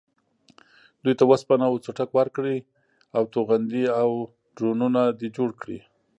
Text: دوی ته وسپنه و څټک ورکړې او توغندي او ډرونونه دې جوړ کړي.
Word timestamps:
دوی 1.03 1.15
ته 1.19 1.23
وسپنه 1.31 1.65
و 1.69 1.81
څټک 1.85 2.09
ورکړې 2.17 2.57
او 3.17 3.23
توغندي 3.33 3.85
او 4.01 4.09
ډرونونه 4.55 5.01
دې 5.19 5.29
جوړ 5.37 5.49
کړي. 5.61 5.79